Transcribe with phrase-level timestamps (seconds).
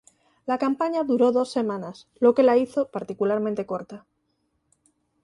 [0.47, 4.07] La campaña duró dos semanas lo que la hizo particularmente corta.